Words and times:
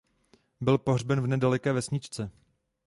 Byl 0.61 0.77
pohřben 0.77 1.21
v 1.21 1.27
nedaleké 1.27 1.73
vesničce. 1.73 2.31